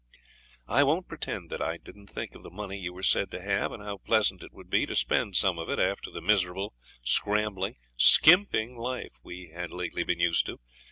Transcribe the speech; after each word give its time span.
I 0.67 0.83
won't 0.83 1.07
pretend 1.07 1.51
that 1.51 1.61
I 1.61 1.77
didn't 1.77 2.07
think 2.07 2.33
of 2.33 2.41
the 2.41 2.49
money 2.49 2.75
you 2.79 2.91
were 2.91 3.03
said 3.03 3.29
to 3.29 3.39
have, 3.43 3.71
and 3.71 3.83
how 3.83 3.97
pleasant 3.97 4.41
it 4.41 4.51
would 4.51 4.67
be 4.67 4.87
to 4.87 4.95
spend 4.95 5.35
some 5.35 5.59
of 5.59 5.69
it 5.69 5.77
after 5.77 6.09
the 6.09 6.21
miserable, 6.21 6.73
scrambling, 7.03 7.75
skimping 7.93 8.75
life 8.77 9.11
we 9.21 9.51
had 9.53 9.69
lately 9.69 10.03
been 10.03 10.19
used 10.19 10.47
to. 10.47 10.59